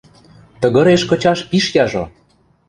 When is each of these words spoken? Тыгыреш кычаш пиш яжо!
Тыгыреш 0.61 1.01
кычаш 1.09 1.39
пиш 1.49 1.65
яжо! 1.83 2.03